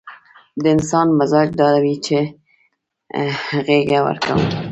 [0.61, 2.17] د انسان مزاج دا وي چې
[3.67, 4.41] غېږه ورکوم.